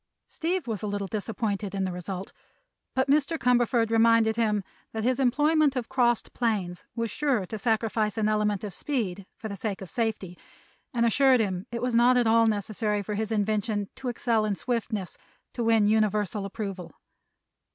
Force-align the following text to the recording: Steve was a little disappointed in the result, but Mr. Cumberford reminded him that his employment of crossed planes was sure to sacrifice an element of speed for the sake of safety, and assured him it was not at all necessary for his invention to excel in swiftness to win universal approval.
Steve 0.25 0.65
was 0.65 0.81
a 0.81 0.87
little 0.87 1.05
disappointed 1.05 1.75
in 1.75 1.83
the 1.83 1.91
result, 1.91 2.33
but 2.95 3.07
Mr. 3.07 3.37
Cumberford 3.37 3.91
reminded 3.91 4.35
him 4.35 4.63
that 4.93 5.03
his 5.03 5.19
employment 5.19 5.75
of 5.75 5.89
crossed 5.89 6.33
planes 6.33 6.85
was 6.95 7.11
sure 7.11 7.45
to 7.45 7.59
sacrifice 7.59 8.17
an 8.17 8.27
element 8.27 8.63
of 8.63 8.73
speed 8.73 9.27
for 9.37 9.47
the 9.47 9.55
sake 9.55 9.79
of 9.79 9.91
safety, 9.91 10.39
and 10.91 11.05
assured 11.05 11.39
him 11.39 11.67
it 11.71 11.83
was 11.83 11.93
not 11.93 12.17
at 12.17 12.25
all 12.25 12.47
necessary 12.47 13.03
for 13.03 13.13
his 13.13 13.31
invention 13.31 13.89
to 13.93 14.09
excel 14.09 14.43
in 14.43 14.55
swiftness 14.55 15.19
to 15.53 15.63
win 15.63 15.85
universal 15.85 16.45
approval. 16.45 16.95